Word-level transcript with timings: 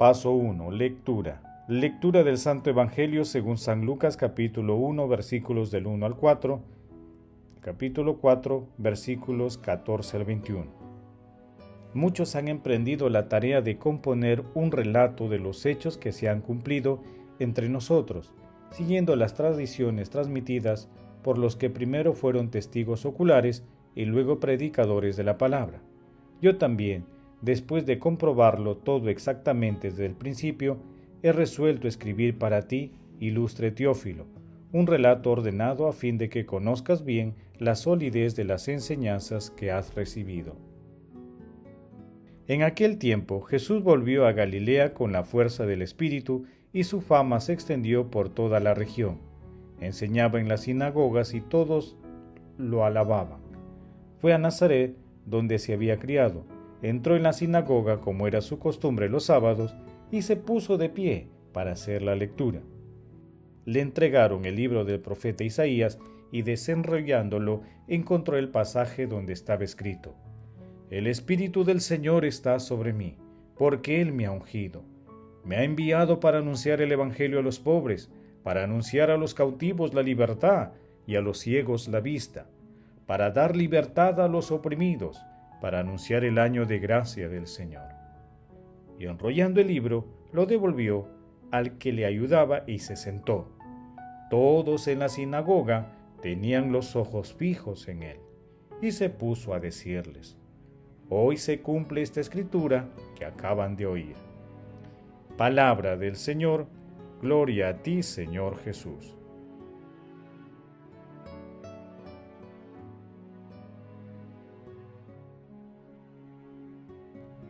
Paso 0.00 0.30
1. 0.30 0.70
Lectura. 0.70 1.42
Lectura 1.68 2.24
del 2.24 2.38
Santo 2.38 2.70
Evangelio 2.70 3.26
según 3.26 3.58
San 3.58 3.84
Lucas 3.84 4.16
capítulo 4.16 4.76
1 4.76 5.06
versículos 5.08 5.70
del 5.70 5.86
1 5.86 6.06
al 6.06 6.16
4, 6.16 6.58
capítulo 7.60 8.16
4 8.16 8.66
versículos 8.78 9.58
14 9.58 10.16
al 10.16 10.24
21. 10.24 10.64
Muchos 11.92 12.34
han 12.34 12.48
emprendido 12.48 13.10
la 13.10 13.28
tarea 13.28 13.60
de 13.60 13.76
componer 13.76 14.42
un 14.54 14.72
relato 14.72 15.28
de 15.28 15.38
los 15.38 15.66
hechos 15.66 15.98
que 15.98 16.12
se 16.12 16.30
han 16.30 16.40
cumplido 16.40 17.02
entre 17.38 17.68
nosotros, 17.68 18.32
siguiendo 18.70 19.16
las 19.16 19.34
tradiciones 19.34 20.08
transmitidas 20.08 20.88
por 21.22 21.36
los 21.36 21.56
que 21.56 21.68
primero 21.68 22.14
fueron 22.14 22.48
testigos 22.50 23.04
oculares 23.04 23.66
y 23.94 24.06
luego 24.06 24.40
predicadores 24.40 25.18
de 25.18 25.24
la 25.24 25.36
palabra. 25.36 25.82
Yo 26.40 26.56
también, 26.56 27.04
después 27.42 27.86
de 27.86 27.98
comprobarlo 27.98 28.76
todo 28.76 29.08
exactamente 29.08 29.90
desde 29.90 30.06
el 30.06 30.14
principio, 30.14 30.78
he 31.22 31.32
resuelto 31.32 31.88
escribir 31.88 32.38
para 32.38 32.62
ti, 32.62 32.92
ilustre 33.18 33.70
Teófilo, 33.70 34.26
un 34.72 34.86
relato 34.86 35.30
ordenado 35.30 35.88
a 35.88 35.92
fin 35.92 36.18
de 36.18 36.28
que 36.28 36.46
conozcas 36.46 37.04
bien 37.04 37.34
la 37.58 37.74
solidez 37.74 38.36
de 38.36 38.44
las 38.44 38.68
enseñanzas 38.68 39.50
que 39.50 39.70
has 39.70 39.94
recibido. 39.94 40.56
En 42.46 42.62
aquel 42.62 42.98
tiempo 42.98 43.42
Jesús 43.42 43.82
volvió 43.82 44.26
a 44.26 44.32
Galilea 44.32 44.94
con 44.94 45.12
la 45.12 45.24
fuerza 45.24 45.66
del 45.66 45.82
Espíritu 45.82 46.46
y 46.72 46.84
su 46.84 47.00
fama 47.00 47.40
se 47.40 47.52
extendió 47.52 48.10
por 48.10 48.28
toda 48.28 48.60
la 48.60 48.74
región. 48.74 49.18
Enseñaba 49.80 50.40
en 50.40 50.48
las 50.48 50.62
sinagogas 50.62 51.34
y 51.34 51.40
todos 51.40 51.96
lo 52.58 52.84
alababan. 52.84 53.40
Fue 54.18 54.32
a 54.32 54.38
Nazaret, 54.38 54.96
donde 55.26 55.58
se 55.58 55.72
había 55.72 55.98
criado 55.98 56.44
entró 56.82 57.16
en 57.16 57.22
la 57.22 57.32
sinagoga 57.32 58.00
como 58.00 58.26
era 58.26 58.40
su 58.40 58.58
costumbre 58.58 59.08
los 59.08 59.24
sábados 59.24 59.74
y 60.10 60.22
se 60.22 60.36
puso 60.36 60.78
de 60.78 60.88
pie 60.88 61.28
para 61.52 61.72
hacer 61.72 62.02
la 62.02 62.14
lectura. 62.14 62.60
Le 63.64 63.80
entregaron 63.80 64.44
el 64.44 64.56
libro 64.56 64.84
del 64.84 65.00
profeta 65.00 65.44
Isaías 65.44 65.98
y 66.32 66.42
desenrollándolo 66.42 67.62
encontró 67.88 68.38
el 68.38 68.48
pasaje 68.48 69.06
donde 69.06 69.32
estaba 69.32 69.64
escrito, 69.64 70.14
El 70.90 71.06
Espíritu 71.06 71.64
del 71.64 71.80
Señor 71.80 72.24
está 72.24 72.58
sobre 72.60 72.92
mí, 72.92 73.16
porque 73.56 74.00
Él 74.00 74.12
me 74.12 74.26
ha 74.26 74.32
ungido. 74.32 74.84
Me 75.44 75.56
ha 75.56 75.64
enviado 75.64 76.20
para 76.20 76.38
anunciar 76.38 76.80
el 76.80 76.92
Evangelio 76.92 77.40
a 77.40 77.42
los 77.42 77.58
pobres, 77.58 78.10
para 78.42 78.64
anunciar 78.64 79.10
a 79.10 79.16
los 79.16 79.34
cautivos 79.34 79.92
la 79.92 80.02
libertad 80.02 80.72
y 81.06 81.16
a 81.16 81.20
los 81.20 81.38
ciegos 81.38 81.88
la 81.88 82.00
vista, 82.00 82.46
para 83.06 83.30
dar 83.30 83.56
libertad 83.56 84.20
a 84.20 84.28
los 84.28 84.50
oprimidos 84.50 85.20
para 85.60 85.80
anunciar 85.80 86.24
el 86.24 86.38
año 86.38 86.66
de 86.66 86.78
gracia 86.78 87.28
del 87.28 87.46
Señor. 87.46 87.88
Y 88.98 89.06
enrollando 89.06 89.60
el 89.60 89.68
libro, 89.68 90.06
lo 90.32 90.46
devolvió 90.46 91.08
al 91.50 91.78
que 91.78 91.92
le 91.92 92.06
ayudaba 92.06 92.64
y 92.66 92.78
se 92.78 92.96
sentó. 92.96 93.48
Todos 94.30 94.88
en 94.88 95.00
la 95.00 95.08
sinagoga 95.08 95.92
tenían 96.22 96.72
los 96.72 96.96
ojos 96.96 97.34
fijos 97.34 97.88
en 97.88 98.02
él, 98.02 98.18
y 98.80 98.92
se 98.92 99.10
puso 99.10 99.54
a 99.54 99.60
decirles, 99.60 100.36
Hoy 101.08 101.38
se 101.38 101.60
cumple 101.60 102.02
esta 102.02 102.20
escritura 102.20 102.88
que 103.18 103.24
acaban 103.24 103.74
de 103.74 103.86
oír. 103.86 104.14
Palabra 105.36 105.96
del 105.96 106.14
Señor, 106.14 106.68
gloria 107.20 107.70
a 107.70 107.82
ti 107.82 108.04
Señor 108.04 108.58
Jesús. 108.58 109.19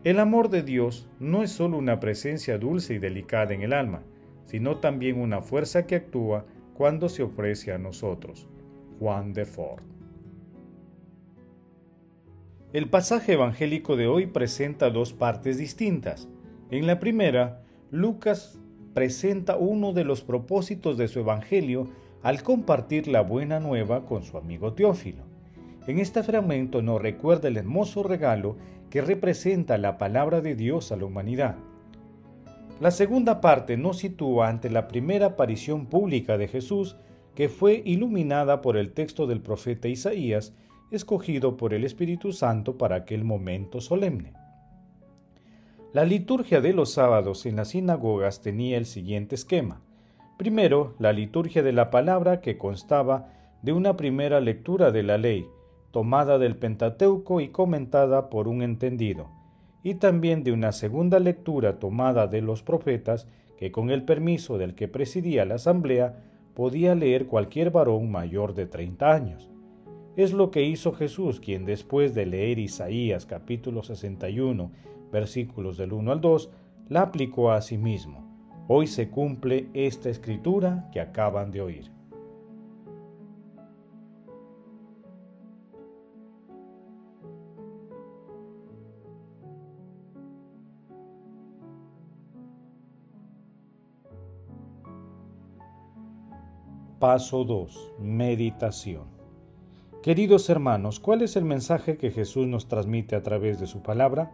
El 0.03 0.19
amor 0.19 0.49
de 0.49 0.63
Dios 0.63 1.07
no 1.19 1.43
es 1.43 1.53
solo 1.53 1.77
una 1.77 2.01
presencia 2.01 2.57
dulce 2.57 2.95
y 2.95 2.99
delicada 2.99 3.53
en 3.53 3.61
el 3.61 3.75
alma, 3.75 4.03
sino 4.47 4.79
también 4.79 5.21
una 5.21 5.43
fuerza 5.43 5.87
que 5.87 5.97
actúa 5.97 6.47
cuando 6.73 7.11
se 7.11 7.23
ofrece 7.23 7.71
a 7.71 7.79
nosotros. 7.79 8.49
Juan 8.99 9.35
de 9.35 9.45
Ford. 9.45 9.83
El 12.73 12.89
pasaje 12.89 13.35
evangélico 13.35 13.97
de 13.97 14.07
hoy 14.07 14.27
presenta 14.27 14.89
dos 14.89 15.13
partes 15.13 15.59
distintas. 15.59 16.31
En 16.71 16.87
la 16.87 16.99
primera, 16.99 17.63
Lucas 17.91 18.59
presenta 18.95 19.57
uno 19.57 19.93
de 19.93 20.05
los 20.05 20.23
propósitos 20.23 20.97
de 20.97 21.09
su 21.09 21.21
evangelio 21.21 21.89
al 22.23 22.43
compartir 22.43 23.07
la 23.07 23.21
buena 23.21 23.61
nueva 23.61 24.07
con 24.07 24.23
su 24.23 24.39
amigo 24.39 24.73
Teófilo. 24.73 25.25
En 25.87 25.99
este 25.99 26.23
fragmento 26.23 26.81
nos 26.81 27.03
recuerda 27.03 27.49
el 27.49 27.59
hermoso 27.59 28.03
regalo 28.03 28.57
que 28.91 29.01
representa 29.01 29.79
la 29.79 29.97
palabra 29.99 30.41
de 30.41 30.57
Dios 30.57 30.93
a 30.93 30.97
la 30.97 31.05
humanidad. 31.05 31.57
La 32.81 32.91
segunda 32.91 33.41
parte 33.41 33.77
nos 33.77 33.99
sitúa 33.99 34.49
ante 34.49 34.69
la 34.69 34.89
primera 34.89 35.27
aparición 35.27 35.87
pública 35.87 36.37
de 36.39 36.49
Jesús, 36.49 36.97
que 37.35 37.49
fue 37.49 37.83
iluminada 37.85 38.61
por 38.63 38.77
el 38.77 38.93
texto 38.93 39.27
del 39.27 39.41
profeta 39.41 39.87
Isaías, 39.87 40.55
escogido 40.91 41.57
por 41.57 41.73
el 41.73 41.85
Espíritu 41.85 42.33
Santo 42.33 42.77
para 42.79 42.97
aquel 42.97 43.23
momento 43.23 43.81
solemne. 43.81 44.33
La 45.93 46.05
liturgia 46.05 46.61
de 46.61 46.73
los 46.73 46.93
sábados 46.93 47.47
en 47.47 47.57
las 47.57 47.69
sinagogas 47.69 48.41
tenía 48.41 48.77
el 48.77 48.87
siguiente 48.87 49.35
esquema. 49.35 49.83
Primero, 50.37 50.95
la 50.99 51.13
liturgia 51.13 51.63
de 51.63 51.73
la 51.73 51.91
palabra 51.91 52.41
que 52.41 52.59
constaba 52.59 53.33
de 53.63 53.73
una 53.73 53.97
primera 53.97 54.41
lectura 54.41 54.91
de 54.91 55.03
la 55.03 55.19
ley, 55.19 55.47
tomada 55.91 56.39
del 56.39 56.57
Pentateuco 56.57 57.41
y 57.41 57.49
comentada 57.49 58.31
por 58.31 58.49
un 58.49 58.63
entendido, 58.63 59.29
y 59.83 59.95
también 59.95 60.45
de 60.45 60.53
una 60.53 60.73
segunda 60.73 61.19
lectura 61.19 61.79
tomada 61.79 62.27
de 62.27 62.43
los 62.43 62.63
profetas 62.63 63.27
que 63.59 63.73
con 63.73 63.91
el 63.91 64.05
permiso 64.05 64.59
del 64.59 64.75
que 64.75 64.89
presidía 64.89 65.45
la 65.45 65.57
asamblea 65.57 66.25
podía 66.55 66.95
leer 66.95 67.27
cualquier 67.27 67.71
varón 67.71 68.11
mayor 68.11 68.55
de 68.55 68.67
30 68.67 69.13
años. 69.13 69.51
Es 70.17 70.33
lo 70.33 70.51
que 70.51 70.63
hizo 70.65 70.93
Jesús, 70.93 71.41
quien 71.41 71.65
después 71.65 72.15
de 72.15 72.27
leer 72.27 72.59
Isaías 72.59 73.27
capítulo 73.27 73.83
61, 73.83 74.71
versículos 75.13 75.77
del 75.77 75.93
1 75.93 76.13
al 76.13 76.21
2, 76.21 76.51
la 76.89 77.03
aplicó 77.03 77.53
a 77.53 77.61
sí 77.63 77.79
mismo. 77.79 78.29
Hoy 78.69 78.87
se 78.87 79.09
cumple 79.09 79.69
esta 79.75 80.11
escritura 80.11 80.89
que 80.93 81.01
acaban 81.01 81.51
de 81.51 81.61
oír. 81.61 81.91
Paso 97.01 97.45
2. 97.45 97.95
Meditación. 97.99 99.05
Queridos 100.03 100.51
hermanos, 100.51 101.01
¿cuál 101.01 101.23
es 101.23 101.35
el 101.35 101.47
mensaje 101.47 101.97
que 101.97 102.11
Jesús 102.11 102.47
nos 102.47 102.69
transmite 102.69 103.17
a 103.17 103.23
través 103.23 103.59
de 103.59 103.67
su 103.67 103.81
palabra? 103.81 104.33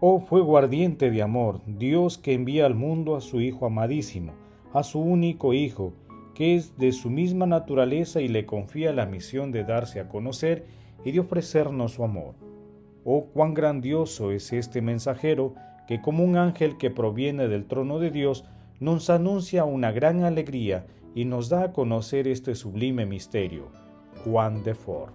Oh 0.00 0.20
fuego 0.20 0.56
ardiente 0.56 1.10
de 1.10 1.20
amor, 1.20 1.60
Dios 1.66 2.16
que 2.16 2.32
envía 2.32 2.64
al 2.64 2.74
mundo 2.74 3.16
a 3.16 3.20
su 3.20 3.42
Hijo 3.42 3.66
amadísimo, 3.66 4.32
a 4.72 4.82
su 4.82 4.98
único 4.98 5.52
Hijo, 5.52 5.92
que 6.34 6.54
es 6.54 6.78
de 6.78 6.92
su 6.92 7.10
misma 7.10 7.44
naturaleza 7.44 8.22
y 8.22 8.28
le 8.28 8.46
confía 8.46 8.90
la 8.94 9.04
misión 9.04 9.52
de 9.52 9.64
darse 9.64 10.00
a 10.00 10.08
conocer 10.08 10.64
y 11.04 11.12
de 11.12 11.20
ofrecernos 11.20 11.92
su 11.92 12.02
amor. 12.02 12.34
Oh 13.04 13.26
cuán 13.26 13.52
grandioso 13.52 14.32
es 14.32 14.54
este 14.54 14.80
mensajero 14.80 15.52
que 15.86 16.00
como 16.00 16.24
un 16.24 16.38
ángel 16.38 16.78
que 16.78 16.88
proviene 16.88 17.46
del 17.46 17.66
trono 17.66 17.98
de 17.98 18.10
Dios, 18.10 18.46
nos 18.80 19.10
anuncia 19.10 19.64
una 19.64 19.90
gran 19.90 20.24
alegría 20.24 20.86
y 21.14 21.24
nos 21.24 21.48
da 21.48 21.64
a 21.64 21.72
conocer 21.72 22.28
este 22.28 22.54
sublime 22.54 23.06
misterio. 23.06 23.68
Juan 24.24 24.62
de 24.62 24.74
Ford. 24.74 25.12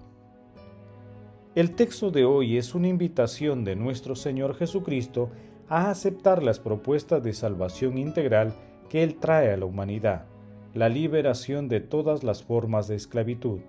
El 1.56 1.75
texto 1.75 2.10
de 2.12 2.25
hoy 2.25 2.57
es 2.57 2.74
una 2.74 2.88
invitación 2.88 3.63
de 3.63 3.75
nuestro 3.75 4.15
Señor 4.15 4.56
Jesucristo 4.56 5.30
a 5.69 5.89
aceptar 5.89 6.42
las 6.42 6.60
propuestas 6.60 7.24
de 7.24 7.33
salvación 7.33 7.98
integral 7.98 8.54
que 8.89 9.04
Él 9.04 9.15
trae 9.15 9.54
a 9.54 9.57
la 9.57 9.65
humanidad, 9.65 10.25
la 10.74 10.89
liberación 10.89 11.68
de 11.68 11.80
todas 11.80 12.24
las 12.24 12.44
formas 12.44 12.88
de 12.88 12.95
esclavitud. 12.95 13.60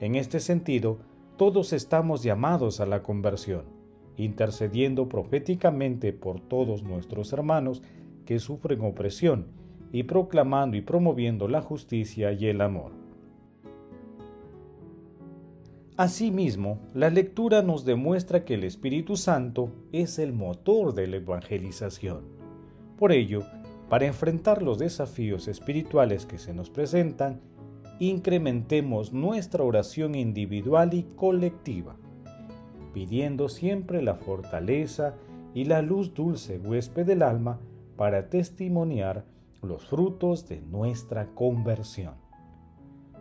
En 0.00 0.14
este 0.14 0.38
sentido, 0.38 0.98
todos 1.36 1.72
estamos 1.72 2.22
llamados 2.22 2.80
a 2.80 2.86
la 2.86 3.02
conversión, 3.02 3.64
intercediendo 4.16 5.08
proféticamente 5.08 6.12
por 6.12 6.40
todos 6.40 6.82
nuestros 6.82 7.32
hermanos 7.32 7.82
que 8.30 8.38
sufren 8.38 8.80
opresión 8.82 9.48
y 9.90 10.04
proclamando 10.04 10.76
y 10.76 10.82
promoviendo 10.82 11.48
la 11.48 11.62
justicia 11.62 12.30
y 12.30 12.46
el 12.46 12.60
amor. 12.60 12.92
Asimismo, 15.96 16.78
la 16.94 17.10
lectura 17.10 17.62
nos 17.62 17.84
demuestra 17.84 18.44
que 18.44 18.54
el 18.54 18.62
Espíritu 18.62 19.16
Santo 19.16 19.72
es 19.90 20.20
el 20.20 20.32
motor 20.32 20.94
de 20.94 21.08
la 21.08 21.16
evangelización. 21.16 22.20
Por 22.96 23.10
ello, 23.10 23.42
para 23.88 24.06
enfrentar 24.06 24.62
los 24.62 24.78
desafíos 24.78 25.48
espirituales 25.48 26.24
que 26.24 26.38
se 26.38 26.54
nos 26.54 26.70
presentan, 26.70 27.40
incrementemos 27.98 29.12
nuestra 29.12 29.64
oración 29.64 30.14
individual 30.14 30.94
y 30.94 31.02
colectiva, 31.16 31.96
pidiendo 32.94 33.48
siempre 33.48 34.02
la 34.02 34.14
fortaleza 34.14 35.16
y 35.52 35.64
la 35.64 35.82
luz 35.82 36.14
dulce 36.14 36.60
huésped 36.60 37.06
del 37.06 37.22
alma 37.22 37.58
para 38.00 38.30
testimoniar 38.30 39.26
los 39.60 39.86
frutos 39.86 40.48
de 40.48 40.62
nuestra 40.62 41.26
conversión. 41.34 42.14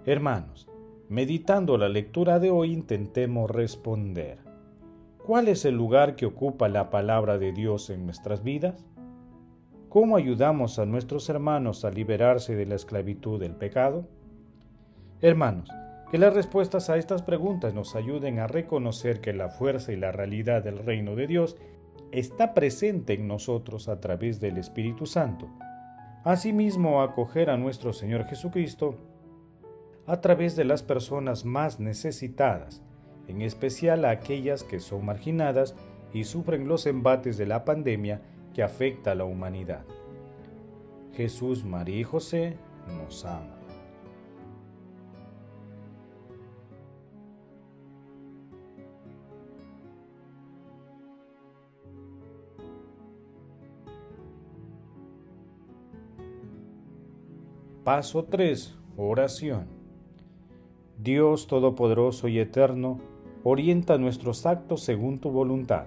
Hermanos, 0.05 0.69
Meditando 1.09 1.77
la 1.77 1.89
lectura 1.89 2.39
de 2.39 2.49
hoy 2.49 2.71
intentemos 2.71 3.51
responder. 3.51 4.37
¿Cuál 5.25 5.49
es 5.49 5.65
el 5.65 5.75
lugar 5.75 6.15
que 6.15 6.27
ocupa 6.27 6.69
la 6.69 6.91
palabra 6.91 7.37
de 7.37 7.51
Dios 7.51 7.89
en 7.89 8.05
nuestras 8.05 8.41
vidas? 8.41 8.85
¿Cómo 9.89 10.15
ayudamos 10.15 10.79
a 10.79 10.85
nuestros 10.85 11.27
hermanos 11.29 11.83
a 11.83 11.89
liberarse 11.89 12.55
de 12.55 12.65
la 12.65 12.75
esclavitud 12.75 13.37
del 13.37 13.55
pecado? 13.55 14.07
Hermanos, 15.19 15.69
que 16.09 16.19
las 16.19 16.33
respuestas 16.33 16.89
a 16.89 16.95
estas 16.95 17.23
preguntas 17.23 17.73
nos 17.73 17.95
ayuden 17.95 18.39
a 18.39 18.47
reconocer 18.47 19.19
que 19.19 19.33
la 19.33 19.49
fuerza 19.49 19.91
y 19.91 19.97
la 19.97 20.13
realidad 20.13 20.63
del 20.63 20.77
reino 20.77 21.15
de 21.15 21.27
Dios 21.27 21.57
está 22.11 22.53
presente 22.53 23.13
en 23.13 23.27
nosotros 23.27 23.87
a 23.87 23.99
través 23.99 24.39
del 24.39 24.57
Espíritu 24.57 25.05
Santo. 25.05 25.49
Asimismo, 26.23 27.01
acoger 27.01 27.49
a 27.49 27.57
nuestro 27.57 27.93
Señor 27.93 28.25
Jesucristo 28.25 28.95
a 30.05 30.21
través 30.21 30.55
de 30.55 30.65
las 30.65 30.83
personas 30.83 31.45
más 31.45 31.79
necesitadas, 31.79 32.81
en 33.27 33.41
especial 33.41 34.05
a 34.05 34.09
aquellas 34.09 34.63
que 34.63 34.79
son 34.79 35.05
marginadas 35.05 35.75
y 36.13 36.23
sufren 36.23 36.67
los 36.67 36.87
embates 36.87 37.37
de 37.37 37.45
la 37.45 37.63
pandemia 37.63 38.21
que 38.53 38.63
afecta 38.63 39.11
a 39.11 39.15
la 39.15 39.25
humanidad. 39.25 39.85
Jesús, 41.13 41.63
María 41.63 41.99
y 41.99 42.03
José 42.03 42.57
nos 42.87 43.25
aman. 43.25 43.58
Paso 57.89 58.25
3. 58.25 58.77
Oración. 58.97 59.65
Dios 60.99 61.47
Todopoderoso 61.47 62.27
y 62.27 62.37
Eterno, 62.37 62.99
orienta 63.43 63.97
nuestros 63.97 64.45
actos 64.45 64.83
según 64.83 65.17
tu 65.17 65.31
voluntad, 65.31 65.85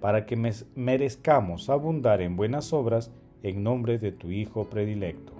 para 0.00 0.24
que 0.24 0.34
merezcamos 0.74 1.68
abundar 1.68 2.22
en 2.22 2.36
buenas 2.36 2.72
obras 2.72 3.12
en 3.42 3.62
nombre 3.62 3.98
de 3.98 4.12
tu 4.12 4.30
Hijo 4.30 4.64
predilecto. 4.70 5.34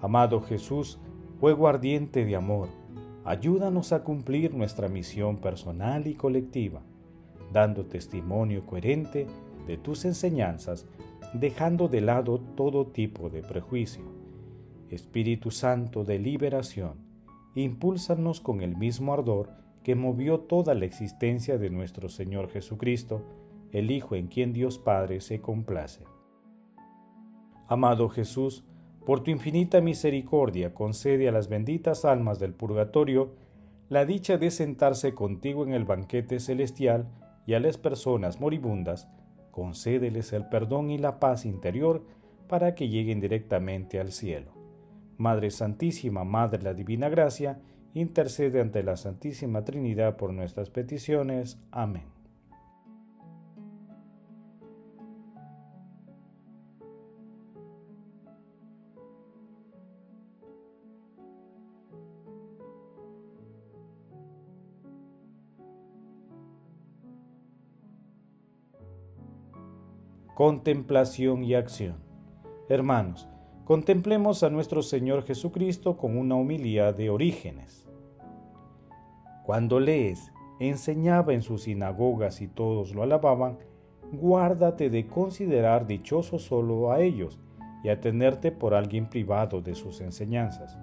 Amado 0.00 0.40
Jesús, 0.40 1.00
fuego 1.40 1.66
ardiente 1.66 2.24
de 2.24 2.36
amor, 2.36 2.68
ayúdanos 3.24 3.92
a 3.92 4.04
cumplir 4.04 4.54
nuestra 4.54 4.86
misión 4.86 5.38
personal 5.38 6.06
y 6.06 6.14
colectiva, 6.14 6.80
dando 7.52 7.86
testimonio 7.86 8.64
coherente 8.64 9.26
de 9.66 9.78
tus 9.78 10.04
enseñanzas, 10.04 10.86
dejando 11.32 11.88
de 11.88 12.02
lado 12.02 12.38
todo 12.54 12.86
tipo 12.86 13.30
de 13.30 13.42
prejuicio. 13.42 14.13
Espíritu 14.94 15.50
Santo 15.50 16.04
de 16.04 16.18
liberación, 16.18 16.94
impúlsanos 17.54 18.40
con 18.40 18.62
el 18.62 18.76
mismo 18.76 19.12
ardor 19.12 19.50
que 19.82 19.94
movió 19.94 20.40
toda 20.40 20.74
la 20.74 20.86
existencia 20.86 21.58
de 21.58 21.70
nuestro 21.70 22.08
Señor 22.08 22.48
Jesucristo, 22.50 23.22
el 23.70 23.90
Hijo 23.90 24.14
en 24.14 24.28
quien 24.28 24.52
Dios 24.52 24.78
Padre 24.78 25.20
se 25.20 25.40
complace. 25.40 26.04
Amado 27.68 28.08
Jesús, 28.08 28.64
por 29.04 29.22
tu 29.22 29.30
infinita 29.30 29.80
misericordia 29.82 30.72
concede 30.72 31.28
a 31.28 31.32
las 31.32 31.48
benditas 31.48 32.04
almas 32.04 32.38
del 32.38 32.54
purgatorio 32.54 33.34
la 33.90 34.06
dicha 34.06 34.38
de 34.38 34.50
sentarse 34.50 35.14
contigo 35.14 35.64
en 35.64 35.74
el 35.74 35.84
banquete 35.84 36.40
celestial 36.40 37.06
y 37.46 37.52
a 37.52 37.60
las 37.60 37.76
personas 37.76 38.40
moribundas, 38.40 39.08
concédeles 39.50 40.32
el 40.32 40.48
perdón 40.48 40.90
y 40.90 40.96
la 40.96 41.20
paz 41.20 41.44
interior 41.44 42.02
para 42.48 42.74
que 42.74 42.88
lleguen 42.88 43.20
directamente 43.20 44.00
al 44.00 44.12
cielo. 44.12 44.53
Madre 45.18 45.50
Santísima, 45.50 46.24
Madre 46.24 46.58
de 46.58 46.64
la 46.64 46.74
Divina 46.74 47.08
Gracia, 47.08 47.58
intercede 47.94 48.60
ante 48.60 48.82
la 48.82 48.96
Santísima 48.96 49.64
Trinidad 49.64 50.16
por 50.16 50.32
nuestras 50.32 50.70
peticiones. 50.70 51.58
Amén. 51.70 52.14
Contemplación 70.34 71.44
y 71.44 71.54
acción. 71.54 71.94
Hermanos, 72.68 73.28
Contemplemos 73.64 74.42
a 74.42 74.50
nuestro 74.50 74.82
Señor 74.82 75.24
Jesucristo 75.24 75.96
con 75.96 76.18
una 76.18 76.34
humildad 76.34 76.92
de 76.92 77.08
orígenes. 77.08 77.88
Cuando 79.42 79.80
lees, 79.80 80.30
enseñaba 80.60 81.32
en 81.32 81.40
sus 81.40 81.62
sinagogas 81.62 82.42
y 82.42 82.46
todos 82.46 82.94
lo 82.94 83.02
alababan, 83.02 83.56
guárdate 84.12 84.90
de 84.90 85.06
considerar 85.06 85.86
dichoso 85.86 86.38
solo 86.38 86.92
a 86.92 87.00
ellos 87.00 87.38
y 87.82 87.88
a 87.88 88.02
tenerte 88.02 88.52
por 88.52 88.74
alguien 88.74 89.08
privado 89.08 89.62
de 89.62 89.74
sus 89.74 90.02
enseñanzas. 90.02 90.76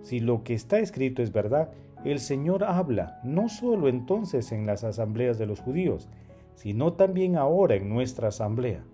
Si 0.00 0.20
lo 0.20 0.44
que 0.44 0.54
está 0.54 0.78
escrito 0.78 1.22
es 1.22 1.32
verdad, 1.32 1.72
el 2.04 2.20
Señor 2.20 2.62
habla 2.62 3.20
no 3.24 3.48
solo 3.48 3.88
entonces 3.88 4.52
en 4.52 4.64
las 4.64 4.84
asambleas 4.84 5.38
de 5.38 5.46
los 5.46 5.58
judíos, 5.58 6.08
sino 6.54 6.92
también 6.92 7.34
ahora 7.34 7.74
en 7.74 7.88
nuestra 7.88 8.28
asamblea 8.28 8.84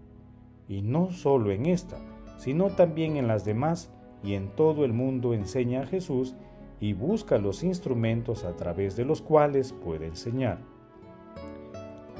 y 0.68 0.82
no 0.82 1.11
solo 1.11 1.50
en 1.50 1.66
esta, 1.66 1.99
sino 2.38 2.70
también 2.70 3.16
en 3.16 3.28
las 3.28 3.44
demás 3.44 3.90
y 4.23 4.35
en 4.35 4.49
todo 4.49 4.85
el 4.85 4.92
mundo 4.92 5.35
enseña 5.35 5.82
a 5.82 5.87
Jesús 5.87 6.35
y 6.80 6.92
busca 6.92 7.38
los 7.38 7.62
instrumentos 7.62 8.44
a 8.44 8.54
través 8.56 8.96
de 8.96 9.04
los 9.04 9.23
cuales 9.23 9.73
puede 9.73 10.06
enseñar. 10.06 10.58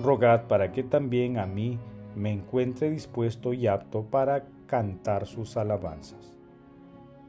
Rogad 0.03 0.47
para 0.47 0.73
que 0.73 0.83
también 0.83 1.39
a 1.39 1.47
mí 1.47 1.79
me 2.15 2.33
encuentre 2.33 2.91
dispuesto 2.91 3.53
y 3.53 3.67
apto 3.67 4.05
para 4.05 4.47
cantar 4.67 5.27
sus 5.27 5.57
alabanzas. 5.57 6.37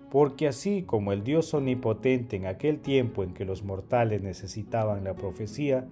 Porque 0.09 0.47
así 0.47 0.83
como 0.83 1.11
el 1.11 1.23
Dios 1.23 1.53
omnipotente 1.53 2.37
en 2.37 2.45
aquel 2.45 2.79
tiempo 2.79 3.23
en 3.23 3.33
que 3.33 3.45
los 3.45 3.63
mortales 3.63 4.21
necesitaban 4.21 5.03
la 5.03 5.15
profecía, 5.15 5.85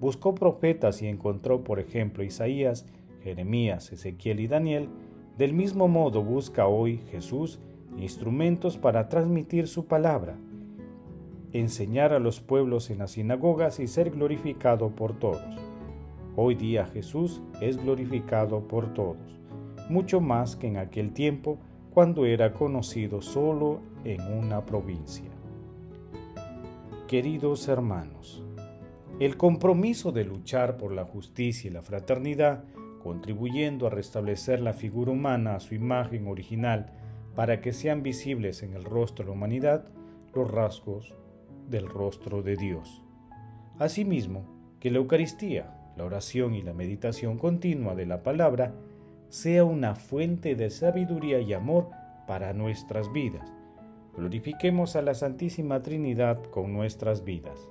buscó 0.00 0.34
profetas 0.34 1.02
y 1.02 1.06
encontró, 1.06 1.64
por 1.64 1.78
ejemplo, 1.78 2.24
Isaías, 2.24 2.86
Jeremías, 3.22 3.92
Ezequiel 3.92 4.40
y 4.40 4.46
Daniel, 4.46 4.88
del 5.36 5.52
mismo 5.52 5.88
modo 5.88 6.22
busca 6.22 6.66
hoy 6.66 6.98
Jesús 7.10 7.60
instrumentos 7.96 8.76
para 8.76 9.08
transmitir 9.08 9.66
su 9.68 9.86
palabra, 9.86 10.36
enseñar 11.52 12.12
a 12.12 12.18
los 12.18 12.40
pueblos 12.40 12.90
en 12.90 12.98
las 12.98 13.12
sinagogas 13.12 13.80
y 13.80 13.86
ser 13.86 14.10
glorificado 14.10 14.90
por 14.90 15.18
todos. 15.18 15.42
Hoy 16.36 16.54
día 16.54 16.86
Jesús 16.86 17.42
es 17.60 17.82
glorificado 17.82 18.68
por 18.68 18.94
todos, 18.94 19.40
mucho 19.88 20.20
más 20.20 20.56
que 20.56 20.68
en 20.68 20.76
aquel 20.76 21.12
tiempo 21.12 21.58
cuando 21.92 22.26
era 22.26 22.52
conocido 22.52 23.20
solo 23.22 23.80
en 24.04 24.20
una 24.32 24.64
provincia. 24.64 25.30
Queridos 27.08 27.66
hermanos, 27.68 28.44
el 29.18 29.36
compromiso 29.36 30.12
de 30.12 30.24
luchar 30.24 30.76
por 30.76 30.92
la 30.92 31.04
justicia 31.04 31.68
y 31.68 31.72
la 31.72 31.82
fraternidad 31.82 32.62
contribuyendo 33.08 33.86
a 33.86 33.90
restablecer 33.90 34.60
la 34.60 34.74
figura 34.74 35.12
humana 35.12 35.54
a 35.54 35.60
su 35.60 35.74
imagen 35.74 36.26
original 36.26 36.92
para 37.34 37.62
que 37.62 37.72
sean 37.72 38.02
visibles 38.02 38.62
en 38.62 38.74
el 38.74 38.84
rostro 38.84 39.24
de 39.24 39.30
la 39.30 39.34
humanidad 39.34 39.86
los 40.34 40.50
rasgos 40.50 41.14
del 41.70 41.88
rostro 41.88 42.42
de 42.42 42.56
Dios. 42.56 43.02
Asimismo, 43.78 44.44
que 44.78 44.90
la 44.90 44.98
Eucaristía, 44.98 45.74
la 45.96 46.04
oración 46.04 46.54
y 46.54 46.60
la 46.60 46.74
meditación 46.74 47.38
continua 47.38 47.94
de 47.94 48.04
la 48.04 48.22
palabra 48.22 48.74
sea 49.30 49.64
una 49.64 49.94
fuente 49.94 50.54
de 50.54 50.68
sabiduría 50.68 51.40
y 51.40 51.54
amor 51.54 51.88
para 52.26 52.52
nuestras 52.52 53.10
vidas. 53.10 53.50
Glorifiquemos 54.18 54.96
a 54.96 55.00
la 55.00 55.14
Santísima 55.14 55.80
Trinidad 55.80 56.42
con 56.50 56.74
nuestras 56.74 57.24
vidas. 57.24 57.70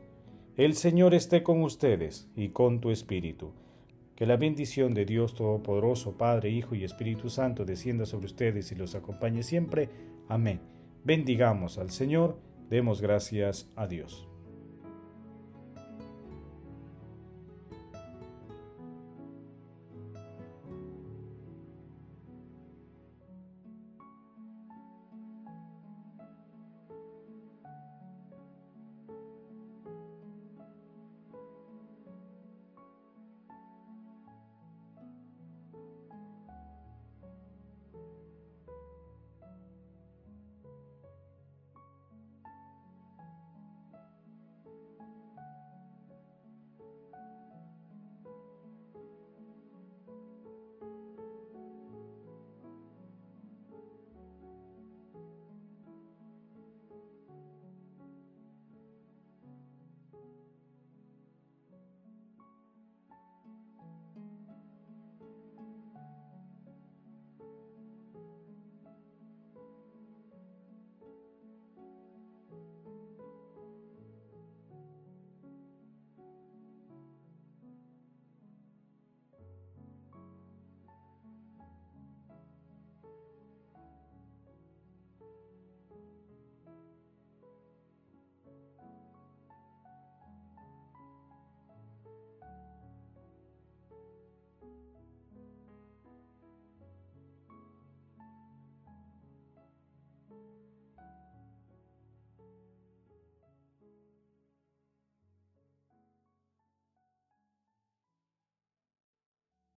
El 0.57 0.75
Señor 0.75 1.13
esté 1.13 1.43
con 1.43 1.63
ustedes 1.63 2.29
y 2.35 2.49
con 2.49 2.81
tu 2.81 2.91
espíritu. 2.91 3.53
Que 4.15 4.25
la 4.25 4.35
bendición 4.35 4.93
de 4.93 5.05
Dios 5.05 5.33
Todopoderoso, 5.33 6.17
Padre, 6.17 6.49
Hijo 6.49 6.75
y 6.75 6.83
Espíritu 6.83 7.29
Santo 7.29 7.63
descienda 7.63 8.05
sobre 8.05 8.25
ustedes 8.25 8.71
y 8.71 8.75
los 8.75 8.93
acompañe 8.93 9.43
siempre. 9.43 9.89
Amén. 10.27 10.59
Bendigamos 11.05 11.77
al 11.77 11.89
Señor, 11.89 12.37
demos 12.69 13.01
gracias 13.01 13.71
a 13.77 13.87
Dios. 13.87 14.30